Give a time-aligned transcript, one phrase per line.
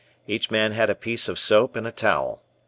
[0.25, 2.41] Each man had a piece of soap and a towel.